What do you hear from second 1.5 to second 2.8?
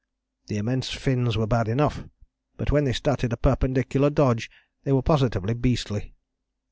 enough, but